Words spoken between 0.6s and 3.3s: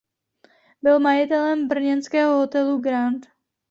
Byl majitelem brněnského hotelu Grand.